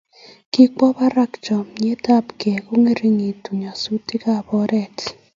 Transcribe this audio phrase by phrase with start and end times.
[0.51, 4.97] Kikwo barak chametabgei kongeringitu nyasutikab oret